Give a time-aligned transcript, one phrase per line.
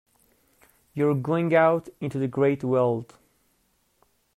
[0.95, 3.19] You are going out into the great world.